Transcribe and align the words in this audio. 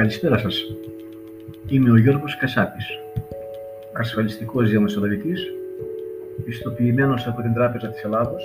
Καλησπέρα 0.00 0.38
σας. 0.38 0.64
Είμαι 1.68 1.90
ο 1.90 1.96
Γιώργος 1.96 2.36
Κασάπης, 2.36 2.86
ασφαλιστικός 3.92 4.70
διαμεσολαβητής, 4.70 5.52
πιστοποιημένος 6.44 7.26
από 7.26 7.42
την 7.42 7.52
Τράπεζα 7.54 7.88
της 7.88 8.02
Ελλάδος 8.02 8.42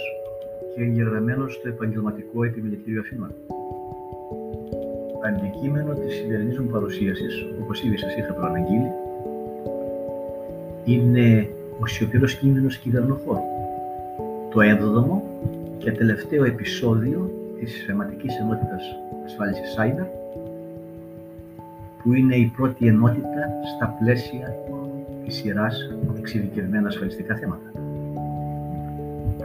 και 0.75 0.81
εγγεγραμμένος 0.81 1.53
στο 1.53 1.67
Επαγγελματικό 1.67 2.43
Επιμελητήριο 2.43 3.01
Αθηνών. 3.01 3.33
Αντικείμενο 5.25 5.93
της 5.93 6.13
σημερινής 6.15 6.59
μου 6.59 6.67
παρουσίασης, 6.67 7.45
όπως 7.61 7.83
ήδη 7.83 7.97
σας 7.97 8.15
είχα 8.15 8.33
προαναγγείλει, 8.33 8.91
είναι 10.85 11.47
ο 11.79 11.85
σιωπηρός 11.85 12.35
κίνδυνος 12.35 12.77
κυβερνοχώρου, 12.77 13.41
το 14.53 14.61
έβδομο 14.61 15.23
και 15.77 15.91
τελευταίο 15.91 16.43
επεισόδιο 16.43 17.31
της 17.59 17.83
θεματικής 17.85 18.39
ενότητας 18.39 18.83
ασφάλισης 19.25 19.75
Cyber, 19.77 20.24
που 22.05 22.13
είναι 22.13 22.35
η 22.35 22.45
πρώτη 22.55 22.87
ενότητα 22.87 23.49
στα 23.75 23.95
πλαίσια 23.99 24.55
της 25.23 25.35
σειράς 25.35 25.77
εξειδικευμένα 26.17 26.87
ασφαλιστικά 26.87 27.35
θέματα. 27.35 27.71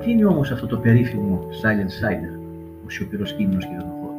Τι 0.00 0.10
είναι 0.10 0.24
όμως 0.24 0.50
αυτό 0.50 0.66
το 0.66 0.77
περίφημο 0.77 1.48
Silent 1.62 2.05
Cyber, 2.05 2.38
ο 2.86 2.91
σιωπηρός 2.91 3.33
κίνδυνος 3.33 3.66
κυβερνοχώρου. 3.66 4.14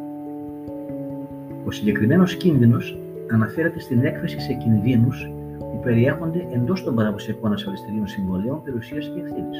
Ο 1.65 1.71
συγκεκριμένος 1.71 2.35
κίνδυνος 2.35 2.97
αναφέρεται 3.31 3.79
στην 3.79 4.05
έκφραση 4.05 4.39
σε 4.39 4.53
κινδύνους 4.53 5.31
που 5.57 5.79
περιέχονται 5.83 6.47
εντός 6.53 6.83
των 6.83 6.95
παραδοσιακών 6.95 7.53
ασφαλιστικών 7.53 8.07
συμβολέων 8.07 8.63
περιουσίας 8.63 9.11
και 9.13 9.19
ευθύνης, 9.19 9.57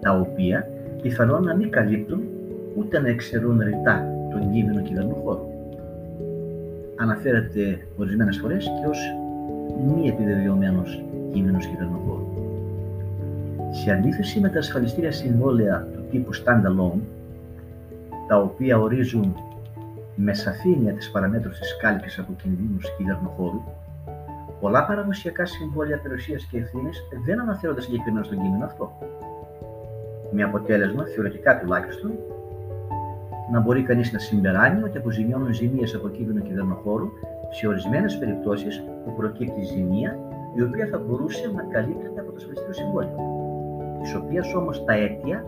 τα 0.00 0.18
οποία 0.18 0.68
πιθανόν 1.02 1.44
να 1.44 1.56
μην 1.56 1.70
καλύπτουν 1.70 2.22
ούτε 2.76 3.00
να 3.00 3.08
εξαιρούν 3.08 3.60
ρητά 3.60 4.06
τον 4.30 4.52
κίνδυνο 4.52 4.82
κυβερνοχώρου. 4.82 5.59
Αναφέρεται 7.00 7.86
ορισμένες 7.96 8.38
φορές 8.38 8.64
και 8.64 8.86
ως 8.88 8.98
μη 9.86 10.08
επιβεβαιωμένος 10.08 11.04
κίνδυνος 11.32 11.66
κυβερνοχώρου. 11.66 12.26
Σε 13.70 13.90
αντίθεση 13.90 14.40
με 14.40 14.48
τα 14.48 14.58
ασφαλιστήρια 14.58 15.12
συμβόλαια 15.12 15.86
του 15.92 16.04
τύπου 16.10 16.30
standalone, 16.34 17.00
τα 18.28 18.36
οποία 18.36 18.78
ορίζουν 18.78 19.36
με 20.14 20.34
σαφήνεια 20.34 20.92
τις 20.92 21.10
παραμέτρους 21.10 21.58
της 21.58 21.76
κάλυψης 21.76 22.18
από 22.18 22.32
κινδύνους 22.42 22.96
κυβερνοχώρου, 22.96 23.62
πολλά 24.60 24.86
παραδοσιακά 24.86 25.46
συμβόλαια 25.46 25.98
περιουσίας 25.98 26.44
και 26.50 26.58
ευθύνης 26.58 26.98
δεν 27.26 27.40
αναφέρονται 27.40 27.80
συγκεκριμένα 27.80 28.24
στον 28.24 28.42
κείμενο 28.42 28.64
αυτό. 28.64 28.92
Με 30.30 30.42
αποτέλεσμα, 30.42 31.04
θεωρητικά 31.04 31.58
τουλάχιστον, 31.60 32.12
να 33.52 33.60
μπορεί 33.60 33.82
κανείς 33.82 34.12
να 34.12 34.18
συμπεράνει 34.18 34.82
ότι 34.82 34.98
αποζημιώνουν 34.98 35.52
ζημίες 35.54 35.94
από 35.94 36.08
κίνδυνο 36.08 36.40
κυβερνοχώρου 36.40 37.08
σε 37.50 37.66
ορισμένες 37.66 38.18
περιπτώσεις 38.18 38.84
που 39.04 39.14
προκύπτει 39.14 39.62
ζημία 39.62 40.18
η 40.54 40.62
οποία 40.62 40.86
θα 40.86 40.98
μπορούσε 40.98 41.50
να 41.54 41.62
καλύπτεται 41.62 42.20
από 42.20 42.30
το 42.30 42.36
ασφαλιστικό 42.36 42.72
συμβόλαιο, 42.72 43.16
της 44.00 44.14
οποίας 44.14 44.54
όμως 44.54 44.84
τα 44.84 44.92
αίτια 44.92 45.44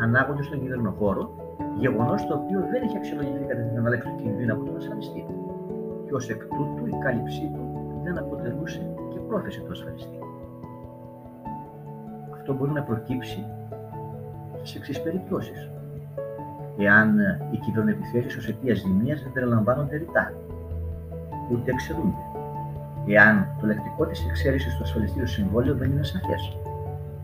ανάγονται 0.00 0.42
στον 0.42 0.60
κυβερνοχώρο, 0.60 1.30
γεγονός 1.78 2.26
το 2.26 2.34
οποίο 2.34 2.60
δεν 2.70 2.82
έχει 2.82 2.96
αξιολογηθεί 2.96 3.44
κατά 3.44 3.62
την 3.62 3.78
ανάληψη 3.78 4.08
του 4.08 4.22
κινδύνου 4.22 4.52
από 4.52 4.64
τον 4.64 4.76
ασφαλιστή. 4.76 5.26
Και 6.06 6.14
ως 6.14 6.28
εκ 6.28 6.40
τούτου 6.40 6.86
η 6.86 6.94
κάλυψή 7.02 7.50
του 7.54 7.62
δεν 8.04 8.18
αποτελούσε 8.18 8.90
και 9.12 9.18
πρόθεση 9.18 9.60
του 9.60 9.70
ασφαλιστή. 9.70 10.18
Αυτό 12.32 12.54
μπορεί 12.54 12.70
να 12.70 12.82
προκύψει 12.82 13.44
σε 14.62 14.78
εξής 14.78 15.02
περιπτώσεις 15.02 15.70
εάν 16.78 17.18
ε, 17.18 17.48
οι 17.50 17.56
κυβερνοεπιθέσεις 17.56 18.36
ως 18.36 18.48
αιτίας 18.48 18.78
ζημίας 18.78 19.22
δεν 19.22 19.32
περιλαμβάνονται 19.32 19.96
ρητά, 19.96 20.32
ούτε 21.52 21.70
εξαιρούνται, 21.70 22.22
εάν 23.06 23.46
το 23.60 23.66
λεκτικό 23.66 24.06
της 24.06 24.26
εξαίρεσης 24.28 24.76
του 24.76 24.82
ασφαλιστήριου 24.82 25.26
συμβόλαιο 25.26 25.74
δεν 25.74 25.90
είναι 25.90 26.04
σαφές, 26.04 26.56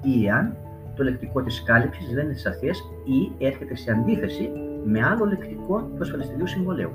ή 0.03 0.27
εάν 0.27 0.57
το 0.97 1.03
λεκτικό 1.03 1.43
της 1.43 1.63
κάλυψης 1.63 2.15
δεν 2.15 2.25
είναι 2.25 2.35
σαφές 2.35 2.79
ή 3.05 3.45
έρχεται 3.45 3.77
σε 3.77 3.91
αντίθεση 3.91 4.51
με 4.85 5.01
άλλο 5.03 5.25
λεκτικό 5.25 5.83
του 5.83 6.03
ασφαλιστηρίου 6.03 6.47
συμβολέου. 6.47 6.93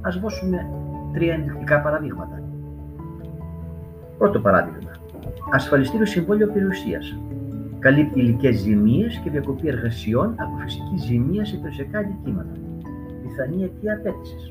Α 0.00 0.10
δώσουμε 0.20 0.70
τρία 1.12 1.34
ενδεικτικά 1.34 1.80
παραδείγματα. 1.80 2.42
Πρώτο 4.18 4.40
παράδειγμα. 4.40 4.90
Ασφαλιστήριο 5.52 6.06
συμβόλαιο 6.06 6.48
περιουσίας 6.52 7.18
Καλύπτει 7.80 8.20
υλικές 8.20 8.56
ζημίες 8.56 9.20
και 9.24 9.30
διακοπή 9.30 9.68
εργασιών 9.68 10.34
από 10.36 10.56
φυσική 10.62 10.96
ζημία 10.96 11.44
σε 11.44 11.56
περιουσιακά 11.56 11.98
αντικείμενα. 11.98 12.52
Πιθανή 13.22 13.64
αιτία 13.64 13.92
απέτησης. 13.94 14.48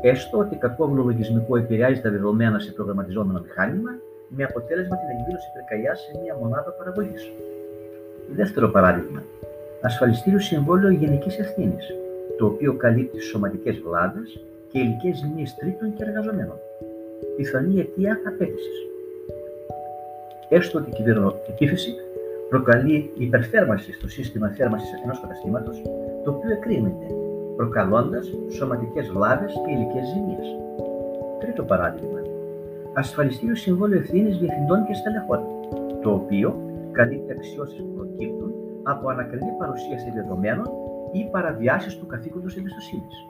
Έστω 0.00 0.38
ότι 0.38 0.56
κακόβουλο 0.56 1.02
λογισμικό 1.02 1.56
επηρεάζει 1.56 2.00
τα 2.00 2.10
δεδομένα 2.10 2.58
σε 2.58 2.72
προγραμματιζόμενο 2.72 3.40
μηχάνημα, 3.40 3.90
με 4.28 4.44
αποτέλεσμα 4.44 4.96
την 4.96 5.08
εκδήλωση 5.14 5.46
πυρκαγιάς 5.52 6.00
σε 6.00 6.20
μια 6.22 6.34
μονάδα 6.40 6.70
παραγωγής. 6.78 7.32
Δεύτερο 8.34 8.68
παράδειγμα. 8.68 9.22
Ασφαλιστήριο 9.82 10.40
συμβόλαιο 10.40 10.90
γενικής 10.90 11.38
ευθύνης, 11.38 11.86
το 12.38 12.46
οποίο 12.46 12.74
καλύπτει 12.74 13.20
σωματικές 13.20 13.78
βλάβες 13.78 14.44
και 14.70 14.78
υλικές 14.78 15.16
ζημίες 15.16 15.54
τρίτων 15.54 15.94
και 15.94 16.02
εργαζομένων. 16.02 16.58
Πιθανή 17.36 17.80
αιτία 17.80 18.20
απέτησης 18.26 18.78
έστω 20.48 20.78
ότι 20.78 20.90
η 20.90 20.92
κυβερνοεπίθεση 20.92 21.94
προκαλεί 22.48 23.10
υπερθέρμανση 23.18 23.92
στο 23.92 24.08
σύστημα 24.08 24.48
θέρμανσης 24.48 24.90
ενός 25.04 25.20
καταστήματος, 25.20 25.82
το 26.24 26.30
οποίο 26.30 26.50
εκρίνεται, 26.50 27.06
προκαλώντας 27.56 28.32
σωματικές 28.50 29.08
βλάβες 29.08 29.52
και 29.52 29.70
υλικές 29.72 30.06
ζημίες. 30.06 30.46
Τρίτο 31.40 31.62
παράδειγμα. 31.62 32.20
Ασφαλιστήριο 32.92 33.54
συμβόλαιο 33.54 33.98
ευθύνης 33.98 34.38
διευθυντών 34.38 34.84
και 34.86 34.94
στελεχών, 34.94 35.40
το 36.02 36.10
οποίο 36.10 36.56
καλύπτει 36.92 37.32
αξιώσεις 37.32 37.78
που 37.78 37.92
προκύπτουν 37.96 38.52
από 38.82 39.08
ανακριβή 39.08 39.52
παρουσίαση 39.58 40.10
δεδομένων 40.14 40.68
ή 41.12 41.28
παραβιάσεις 41.30 41.98
του 41.98 42.06
καθήκοντος 42.06 42.56
εμπιστοσύνης. 42.56 43.26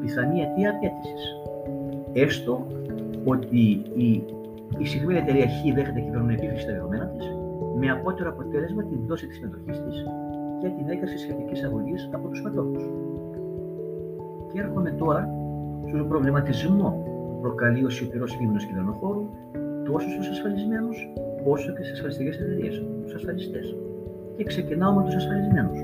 Πιθανή 0.00 0.40
αιτία 0.40 0.70
απέτησης. 0.70 1.22
Έστω 2.12 2.66
ότι 3.24 3.82
η 3.94 4.24
η 4.78 4.84
συγκεκριμένη 4.86 5.18
εταιρεία 5.18 5.46
Χ 5.48 5.74
δέχεται 5.74 6.00
κυβερνοεπίθεση 6.00 6.62
στα 6.62 6.72
δεδομένα 6.72 7.06
της, 7.06 7.26
με 7.78 7.90
απότερο 7.90 8.28
αποτέλεσμα 8.30 8.82
την 8.82 9.04
πτώση 9.04 9.26
της 9.26 9.36
συμμετοχής 9.36 9.82
της 9.84 10.04
και 10.60 10.68
την 10.76 10.88
έγκριση 10.88 11.18
σχετικής 11.18 11.64
αγωγής 11.64 12.10
από 12.12 12.28
τους 12.28 12.42
μετόχους. 12.42 12.82
Και 14.52 14.60
έρχομαι 14.60 14.90
τώρα 14.90 15.28
στον 15.88 16.08
προβληματισμό 16.08 16.88
που 17.28 17.40
προκαλεί 17.40 17.84
ο 17.84 17.88
σιωπηρός 17.88 18.36
κίνδυνος 18.36 18.66
κυβερνοχώρου 18.66 19.28
τόσο 19.84 20.10
στους 20.10 20.28
ασφαλισμένους 20.28 21.08
όσο 21.44 21.72
και 21.72 21.82
στις 21.82 21.92
ασφαλιστικές 21.92 22.36
εταιρείες, 22.40 22.78
του 22.78 23.14
ασφαλιστές. 23.14 23.76
Και 24.36 24.44
ξεκινάω 24.44 24.92
με 24.92 25.04
τους 25.04 25.14
ασφαλισμένους. 25.14 25.78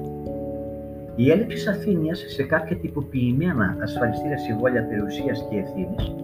Η 1.17 1.31
έλλειψη 1.31 1.59
σαφήνειας 1.59 2.25
σε 2.27 2.43
κάποια 2.43 2.77
τυποποιημένα 2.77 3.77
ασφαλιστήρια 3.81 4.39
συμβόλαια 4.39 4.87
περιουσίας 4.87 5.47
και 5.51 5.57
ευθύνης 5.59 6.15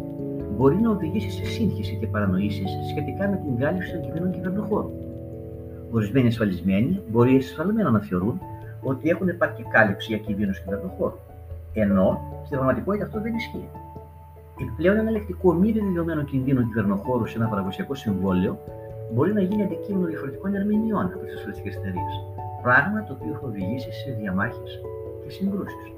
μπορεί 0.56 0.76
να 0.80 0.90
οδηγήσει 0.90 1.30
σε 1.30 1.44
σύγχυση 1.44 1.96
και 2.00 2.06
παρανοήσεις 2.06 2.70
σχετικά 2.90 3.28
με 3.28 3.36
την 3.36 3.56
κάλυψη 3.56 3.92
των 3.92 4.00
κινδύνων 4.00 4.32
κυβερνοχώρου. 4.32 4.90
Ορισμένοι 5.90 6.26
ασφαλισμένοι 6.26 7.00
μπορεί 7.10 7.36
εσφαλμένα 7.36 7.90
να 7.90 8.00
θεωρούν 8.00 8.40
ότι 8.82 9.08
έχουν 9.08 9.28
επαρκή 9.28 9.62
κάλυψη 9.62 10.06
για 10.14 10.18
κινδύνου 10.24 10.52
κυβερνοχώρου, 10.64 11.16
ενώ 11.72 12.20
στην 12.44 12.56
πραγματικότητα 12.56 13.04
αυτό 13.04 13.20
δεν 13.20 13.34
ισχύει. 13.34 13.68
Επιπλέον, 14.60 14.96
ένα 14.96 15.10
λεκτικό 15.10 15.52
μη 15.52 15.72
δεδομένο 15.72 16.22
κινδύνων 16.22 16.66
κυβερνοχώρου 16.66 17.26
σε 17.26 17.36
ένα 17.38 17.46
παραδοσιακό 17.48 17.94
συμβόλαιο 17.94 18.58
μπορεί 19.14 19.32
να 19.32 19.40
γίνει 19.40 19.62
αντικείμενο 19.62 20.06
διαφορετικών 20.06 20.54
ερμηνεών 20.54 21.04
από 21.04 21.24
τις 21.24 21.34
ασφαλιστικές 21.34 21.76
εταιρείες, 21.76 22.14
πράγμα 22.62 23.04
το 23.04 23.16
οποίο 23.20 23.32
θα 23.40 23.46
οδηγήσει 23.46 23.92
σε 23.92 24.16
διαμάχες 24.20 24.80
και 25.24 25.30
συγκρούσεις 25.30 25.92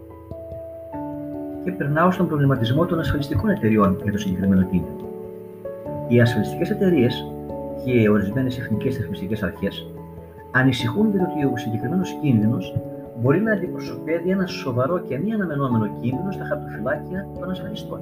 και 1.65 1.73
περνάω 1.73 2.11
στον 2.11 2.29
προβληματισμό 2.29 2.87
των 2.87 2.99
ασφαλιστικών 2.99 3.51
εταιριών 3.51 4.01
για 4.03 4.13
το 4.13 4.19
συγκεκριμένο 4.19 4.63
κίνδυνο. 4.63 5.09
Οι 6.09 6.21
ασφαλιστικές 6.21 6.71
εταιρείες 6.71 7.27
και 7.85 8.09
ορισμένες 8.09 8.59
εθνικές 8.59 8.97
ρυθμιστικές 8.97 9.43
αρχές 9.43 9.87
ανησυχούν 10.51 11.13
διότι 11.13 11.45
ο 11.53 11.57
συγκεκριμένος 11.57 12.19
κίνδυνος 12.23 12.77
μπορεί 13.21 13.41
να 13.41 13.53
αντιπροσωπεύει 13.53 14.31
ένα 14.31 14.47
σοβαρό 14.47 14.99
και 14.99 15.19
μη 15.19 15.33
αναμενόμενο 15.33 15.91
κίνδυνο 16.01 16.33
στα 16.33 16.45
χαρτοφυλάκια 16.45 17.27
των 17.41 17.51
ασφαλιστών. 17.51 18.01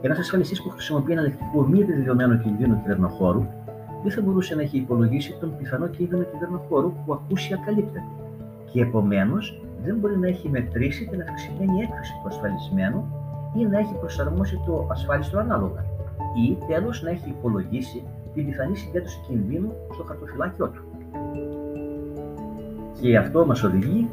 Ένας 0.00 0.18
ασφαλιστής 0.18 0.62
που 0.62 0.70
χρησιμοποιεί 0.70 1.12
ένα 1.12 1.22
λεκτικό 1.22 1.66
μη 1.66 1.82
δεδομένο 1.82 2.36
κινδύνο 2.36 2.80
κυβερνοχώρου 2.82 3.46
δεν 4.02 4.12
θα 4.12 4.20
μπορούσε 4.20 4.54
να 4.54 4.62
έχει 4.62 4.76
υπολογίσει 4.76 5.36
τον 5.40 5.56
πιθανό 5.58 5.86
κίνδυνο 5.86 6.22
κυβερνοχώρου 6.22 6.92
που 7.04 7.12
ακούσια 7.12 7.62
καλύπτεται 7.64 8.02
και 8.72 8.80
επομένως 8.80 9.60
δεν 9.84 9.96
μπορεί 9.96 10.18
να 10.18 10.28
έχει 10.28 10.48
μετρήσει 10.48 11.06
την 11.06 11.20
αυξημένη 11.22 11.80
έκφραση 11.80 12.12
του 12.22 12.28
ασφαλισμένου 12.28 13.00
ή 13.56 13.64
να 13.64 13.78
έχει 13.78 13.94
προσαρμόσει 14.00 14.60
το 14.66 14.86
ασφάλιστο 14.90 15.38
ανάλογα 15.38 15.84
ή 16.44 16.58
τέλος 16.66 17.02
να 17.02 17.10
έχει 17.10 17.28
υπολογίσει 17.28 18.02
την 18.34 18.46
πιθανή 18.46 18.76
συγκέντρωση 18.76 19.20
κινδύνου 19.26 19.72
στο 19.94 20.04
χαρτοφυλάκιό 20.04 20.68
του. 20.68 20.82
Και 23.00 23.16
αυτό 23.16 23.46
μας 23.46 23.62
οδηγεί 23.62 24.08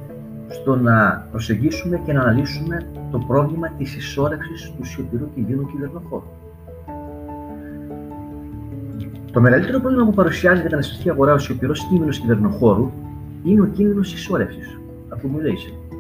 στο 0.48 0.76
να 0.76 1.28
προσεγγίσουμε 1.32 2.02
και 2.06 2.14
να 2.14 2.22
αναλύσουμε 2.22 2.88
το 3.12 3.18
πρόβλημα 3.28 3.70
της 3.78 3.96
ισόρρευσης 3.96 4.72
του 4.78 4.84
σιωπηρού 4.84 5.34
κινδύνου 5.34 5.66
κυβερνοχώρου. 5.66 6.26
Το 9.32 9.42
μεγαλύτερο 9.42 9.80
πρόβλημα 9.80 10.06
που 10.06 10.14
παρουσιάζει 10.14 10.60
για 10.60 10.70
την 10.70 10.78
ασφαλιστική 10.78 11.10
αγορά 11.10 11.34
ο 11.34 11.38
σιωπηρός 11.38 11.88
κίνδυνο 11.88 12.12
κυβερνοχώρου 12.12 12.92
είναι 13.44 13.62
ο 13.62 13.66
κίνδυνος 13.66 14.10
συσσόρευση, 14.10 14.80
accumulation. 15.18 15.98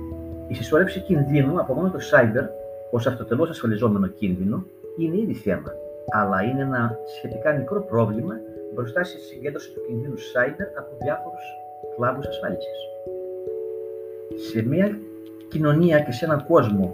Η 0.48 0.54
συσσόρευση 0.54 1.00
κινδύνου 1.00 1.60
από 1.60 1.74
μόνο 1.74 1.92
το 1.92 2.00
cyber 2.12 2.46
ως 2.92 3.08
αυτοτελώς 3.08 3.50
ασφαλιζόμενο 3.50 4.08
κίνδυνο 4.08 4.66
είναι 4.98 5.18
ήδη 5.18 5.34
θέμα, 5.34 5.72
αλλά 6.10 6.44
είναι 6.44 6.62
ένα 6.62 6.98
σχετικά 7.18 7.54
μικρό 7.54 7.82
πρόβλημα 7.82 8.34
μπροστά 8.74 9.04
στη 9.04 9.20
συγκέντρωση 9.20 9.74
του 9.74 9.82
κινδύνου 9.88 10.16
cyber 10.16 10.68
από 10.78 10.90
διάφορους 11.02 11.44
κλάδους 11.96 12.28
ασφάλισης. 12.28 12.78
Σε 14.50 14.62
μια 14.62 15.00
κοινωνία 15.50 16.00
και 16.00 16.12
σε 16.12 16.26
έναν 16.26 16.46
κόσμο 16.48 16.94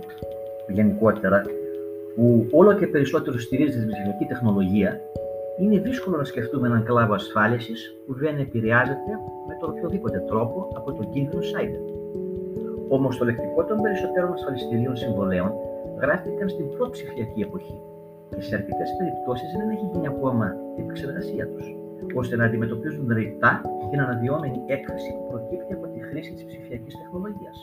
γενικότερα 0.68 1.42
που 2.16 2.48
όλο 2.52 2.74
και 2.74 2.88
περισσότερο 2.88 3.40
στηρίζεται 3.40 3.80
στη 3.80 3.92
ψηφιακή 3.92 4.26
τεχνολογία, 4.26 5.02
είναι 5.60 5.80
δύσκολο 5.80 6.18
να 6.18 6.24
σκεφτούμε 6.24 6.68
έναν 6.68 6.84
κλάδο 6.84 7.14
ασφάλισης 7.14 7.96
που 8.06 8.14
δεν 8.14 8.38
επηρεάζεται 8.40 9.12
με 9.48 9.58
τον 9.60 9.70
οποιοδήποτε 9.70 10.20
τρόπο 10.20 10.68
από 10.76 10.94
τον 10.94 11.10
κίνδυνο 11.10 11.42
cyber. 11.42 11.93
Όμω 12.96 13.10
το 13.20 13.26
λεκτικό 13.26 13.64
των 13.66 13.82
περισσότερων 13.82 14.34
ασφαλιστηρίων 14.34 14.96
συμβολέων 14.96 15.52
γράφτηκαν 16.02 16.50
στην 16.50 16.66
ψηφιακή 16.92 17.42
εποχή 17.42 17.78
και 18.36 18.42
σε 18.42 18.56
αρκετές 18.56 18.90
περιπτώσεις 18.98 19.50
δεν 19.58 19.70
έχει 19.70 19.86
γίνει 19.92 20.08
ακόμα 20.08 20.46
η 20.78 20.82
επεξεργασία 20.82 21.46
τους, 21.52 21.66
ώστε 22.22 22.36
να 22.36 22.46
αντιμετωπίζουν 22.46 23.08
ρητά 23.18 23.62
την 23.90 24.00
αναδυόμενη 24.02 24.60
έκθεση 24.66 25.10
που 25.18 25.28
προκύπτει 25.32 25.74
από 25.74 25.86
τη 25.88 26.00
χρήση 26.08 26.32
της 26.34 26.46
ψηφιακής 26.46 26.96
τεχνολογίας. 27.02 27.58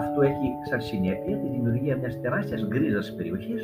Αυτό 0.00 0.18
έχει 0.30 0.48
σαν 0.68 0.80
συνέπεια 0.80 1.36
τη 1.42 1.48
δημιουργία 1.54 1.96
μιας 1.96 2.20
τεράστιας 2.20 2.66
γκρίζας 2.68 3.14
περιοχής, 3.16 3.62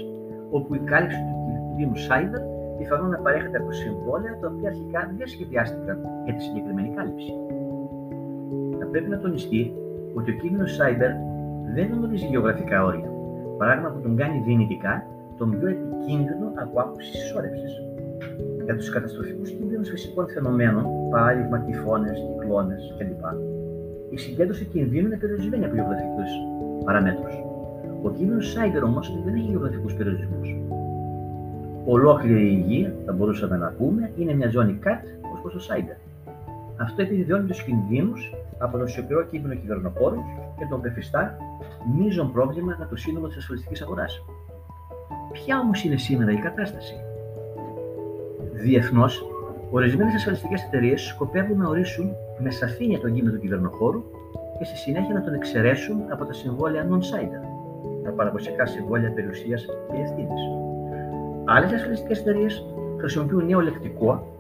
όπου 0.50 0.74
η 0.74 0.78
κάλυψη 0.78 1.20
του 1.28 1.36
κινδύνου 1.44 1.96
cyber 2.06 2.42
πιθανόν 2.78 3.10
να 3.10 3.18
παρέχεται 3.18 3.58
από 3.58 3.72
συμβόλαια 3.72 4.38
τα 4.40 4.46
οποία 4.52 4.68
αρχικά 4.68 5.00
δεν 5.18 5.26
σχεδιάστηκαν 5.26 5.96
για 6.24 6.34
τη 6.34 6.42
συγκεκριμένη 6.42 6.90
κάλυψη. 6.96 7.32
Θα 8.78 8.86
πρέπει 8.86 9.08
να 9.08 9.18
τονιστεί 9.18 9.62
ότι 10.14 10.30
ο 10.30 10.34
κίνδυνο 10.34 10.64
cyber 10.78 11.12
δεν 11.74 11.86
γνωρίζει 11.92 12.26
γεωγραφικά 12.26 12.84
όρια, 12.84 13.10
πράγμα 13.58 13.88
που 13.88 14.00
τον 14.00 14.16
κάνει 14.16 14.42
δυνητικά 14.44 15.06
τον 15.38 15.50
πιο 15.50 15.68
επικίνδυνο 15.68 16.52
από 16.54 16.80
άποψη 16.80 17.10
συσσόρευσης. 17.10 17.72
Για 18.64 18.76
τους 18.76 18.90
καταστροφικούς 18.90 19.50
κινδύνους 19.50 19.88
φυσικών 19.88 20.28
φαινομένων, 20.28 20.84
παράδειγμα 21.10 21.58
τυφώνες, 21.58 22.18
κυκλώνες 22.18 22.94
κλπ., 22.98 23.24
η 24.10 24.16
συγκέντρωση 24.16 24.64
κινδύνου 24.64 25.06
είναι 25.06 25.16
περιορισμένη 25.16 25.64
από 25.64 25.74
γεωγραφικούς 25.74 26.30
παραμέτρους. 26.84 27.34
Ο 28.02 28.10
κίνδυνο 28.10 28.40
cyber 28.40 28.82
όμως 28.84 29.20
δεν 29.24 29.34
έχει 29.34 29.50
γεωγραφικούς 29.50 29.94
περιορισμούς. 29.94 30.56
Ολόκληρη 31.84 32.46
η 32.46 32.64
γη, 32.66 32.92
θα 33.06 33.12
μπορούσαμε 33.12 33.56
να 33.56 33.72
πούμε, 33.78 34.10
είναι 34.16 34.34
μια 34.34 34.48
ζώνη 34.48 34.72
ΚΑΤ 34.72 35.04
ως 35.32 35.40
προς 35.40 35.52
το 35.52 35.74
cyber. 35.74 35.96
Αυτό 36.84 37.02
επιβεβαιώνει 37.02 37.46
τους 37.46 37.62
κινδύνους 37.62 38.34
από 38.58 38.78
τον 38.78 38.88
σιωπηρό 38.88 39.22
κίνδυνο 39.22 39.54
κυβερνοπόρου 39.54 40.20
και 40.58 40.66
τον 40.70 40.82
καθιστά 40.82 41.36
μείζον 41.94 42.32
πρόβλημα 42.32 42.74
για 42.74 42.86
το 42.86 42.96
σύνολο 42.96 43.26
της 43.26 43.36
ασφαλιστικής 43.36 43.82
αγοράς. 43.82 44.24
Ποια 45.32 45.58
όμως 45.58 45.84
είναι 45.84 45.96
σήμερα 45.96 46.32
η 46.32 46.36
κατάσταση; 46.36 46.94
Διεθνώς, 48.52 49.26
ορισμένες 49.70 50.14
ασφαλιστικές 50.14 50.62
εταιρείες 50.62 51.02
σκοπεύουν 51.02 51.58
να 51.58 51.68
ορίσουν 51.68 52.10
με 52.38 52.50
σαφήνεια 52.50 53.00
τον 53.00 53.12
κίνδυνο 53.12 53.34
του 53.34 53.40
κυβερνοχώρου 53.40 54.02
και 54.58 54.64
στη 54.64 54.76
συνέχεια 54.76 55.14
να 55.14 55.22
τον 55.22 55.34
εξαιρέσουν 55.34 55.96
από 56.12 56.24
τα 56.24 56.32
συμβόλαια 56.32 56.88
non-cyber, 56.90 57.42
τα 58.04 58.10
παραδοσιακά 58.10 58.66
συμβόλαια 58.66 59.10
περιουσίας 59.10 59.64
και 59.64 60.00
ευθύνης. 60.00 60.40
Άλλες 61.44 61.72
ασφαλιστικές 61.72 62.18
εταιρείες 62.20 62.64
χρησιμοποιούν 62.98 63.46
νέο 63.46 63.60
λεκτικό, 63.60 64.33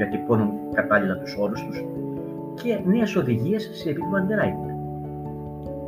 διατυπώνουν 0.00 0.50
κατάλληλα 0.74 1.16
τους 1.18 1.36
όρους 1.36 1.64
τους 1.64 1.84
και 2.62 2.80
νέες 2.84 3.16
οδηγίες 3.16 3.70
σε 3.72 3.90
επίπεδο 3.90 4.16
underwriting. 4.20 4.70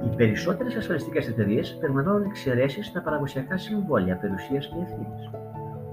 Οι 0.04 0.16
περισσότερες 0.16 0.74
ασφαλιστικές 0.76 1.28
εταιρείες 1.28 1.76
περιλαμβάνουν 1.80 2.22
εξαιρέσεις 2.22 2.86
στα 2.86 3.00
παραδοσιακά 3.00 3.56
συμβόλαια 3.56 4.16
περιουσίας 4.16 4.66
και 4.66 4.74
ευθύνης. 4.82 5.30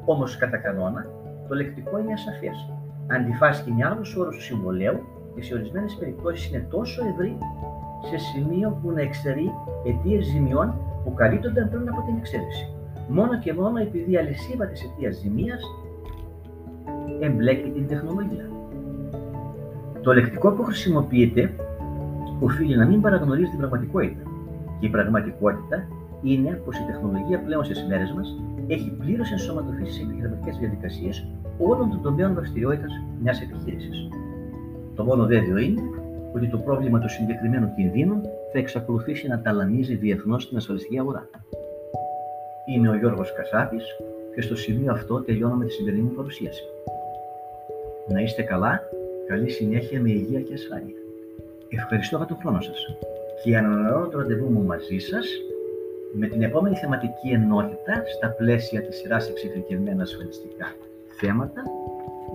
Όμως, 0.06 0.38
κατά 0.38 0.57
κανόνα, 0.57 1.06
το 1.48 1.56
λεκτικό 1.56 2.00
είναι 2.00 2.13
ασαφές. 2.13 2.74
Αντιφάσκει 3.07 3.71
με 3.71 3.86
άλλους 3.86 4.16
όρους 4.16 4.36
του 4.36 4.42
συμβολέου 4.42 5.00
και 5.36 5.44
σε 5.44 5.54
ορισμένες 5.54 5.95
περιπτώσεις 6.00 6.50
είναι 6.50 6.66
τόσο 6.69 7.01
ευρύ 7.12 7.38
σε 8.10 8.18
σημείο 8.18 8.80
που 8.81 8.92
να 8.92 9.01
εξαιρεί 9.01 9.51
αιτίες 9.86 10.25
ζημιών 10.25 10.74
που 11.04 11.13
καλύπτονται 11.13 11.68
πριν 11.71 11.89
από 11.89 12.01
την 12.06 12.16
εξαίρεση. 12.18 12.74
Μόνο 13.07 13.39
και 13.39 13.54
μόνο 13.54 13.77
επειδή 13.80 14.12
η 14.12 14.18
αλυσίδα 14.18 14.66
της 14.66 14.83
αιτίας 14.83 15.16
ζημίας 15.16 15.62
εμπλέκει 17.19 17.69
την 17.69 17.88
τεχνολογία. 17.88 18.50
Το 20.01 20.13
λεκτικό 20.13 20.51
που 20.51 20.63
χρησιμοποιείται 20.63 21.54
οφείλει 22.39 22.75
να 22.77 22.86
μην 22.86 23.01
παραγνωρίζει 23.01 23.50
την 23.50 23.57
πραγματικότητα. 23.57 24.21
Και 24.80 24.86
η 24.86 24.89
πραγματικότητα 24.89 25.88
είναι 26.21 26.62
πως 26.66 26.77
η 26.77 26.83
τεχνολογία 26.86 27.39
πλέον 27.39 27.63
στις 27.63 27.86
μέρες 27.89 28.12
μας 28.12 28.42
έχει 28.68 28.92
πλήρως 28.92 29.31
ενσωματωθεί 29.31 29.86
στι 29.86 30.01
επιχειρηματικέ 30.04 30.57
διαδικασίες 30.60 31.27
όλων 31.57 31.89
των 31.89 32.01
τομέων 32.01 32.33
δραστηριότητας 32.33 32.92
μιας 33.21 33.42
επιχείρησης. 33.42 34.07
Το 34.95 35.04
μόνο 35.04 35.25
βέβαιο 35.25 35.57
είναι 35.57 35.81
ότι 36.36 36.48
το 36.48 36.57
πρόβλημα 36.57 37.00
του 37.00 37.10
συγκεκριμένου 37.10 37.74
κινδύνου 37.75 38.21
θα 38.51 38.60
εξακολουθήσει 38.60 39.27
να 39.27 39.42
ταλανίζει 39.42 39.95
διεθνώς 39.95 40.44
στην 40.44 40.57
ασφαλιστική 40.57 41.00
αγορά. 41.00 41.30
Είμαι 42.66 42.89
ο 42.89 42.95
Γιώργος 42.95 43.33
Κασάπης 43.33 43.83
και 44.36 44.42
στο 44.42 44.56
σημείο 44.56 44.92
αυτό 44.92 45.21
τελειώνω 45.21 45.56
με 45.56 45.66
τη 45.66 45.71
σημερινή 45.71 46.01
μου 46.01 46.12
παρουσίαση. 46.12 46.63
Να 48.11 48.21
είστε 48.21 48.41
καλά, 48.41 48.81
καλή 49.27 49.50
συνέχεια 49.50 50.01
με 50.01 50.09
υγεία 50.09 50.41
και 50.41 50.53
ασφάλεια. 50.53 50.95
Ευχαριστώ 51.69 52.17
για 52.17 52.25
τον 52.25 52.38
χρόνο 52.41 52.61
σας 52.61 52.97
και 53.44 53.57
ανανεώ 53.57 54.07
το 54.07 54.17
ραντεβού 54.17 54.50
μου 54.51 54.63
μαζί 54.63 54.97
σας 54.97 55.25
με 56.13 56.27
την 56.27 56.41
επόμενη 56.41 56.75
θεματική 56.75 57.29
ενότητα 57.29 58.03
στα 58.17 58.29
πλαίσια 58.29 58.81
της 58.81 58.97
σειράς 58.97 59.29
εξειδικευμένα 59.29 60.03
ασφαλιστικά 60.03 60.75
θέματα 61.19 61.63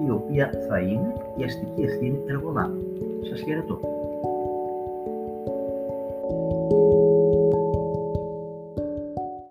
η 0.06 0.10
οποία 0.10 0.50
θα 0.68 0.78
είναι 0.78 1.12
η 1.36 1.44
αστική 1.44 1.82
ευθύνη 1.82 2.20
εργολάβου. 2.26 2.82
Σας 3.28 3.40
χαιρετώ. 3.40 3.80